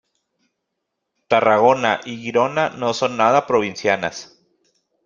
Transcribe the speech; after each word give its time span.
Tarragona 1.27 2.01
y 2.03 2.17
Girona 2.17 2.71
no 2.71 2.91
son 2.95 3.17
nada 3.17 3.45
provincianas. 3.45 4.41